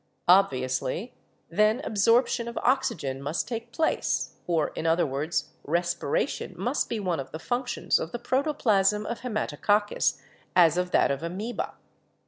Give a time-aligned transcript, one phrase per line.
[0.27, 1.13] Obvi ously
[1.51, 7.19] then absorption of oxygen must take place, or in other words, respiration must be one
[7.19, 10.19] of the functions of the protoplasm of Haematococcus
[10.55, 11.75] as of that of Amoeba.